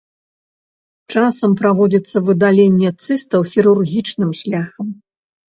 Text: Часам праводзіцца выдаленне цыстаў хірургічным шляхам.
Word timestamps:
Часам 1.13 1.51
праводзіцца 1.59 2.17
выдаленне 2.31 2.89
цыстаў 3.07 3.47
хірургічным 3.53 4.35
шляхам. 4.43 4.91